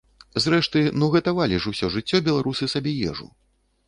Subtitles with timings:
[0.43, 3.29] Зрэшты, ну гатавалі ж усё жыццё беларусы сабе ежу!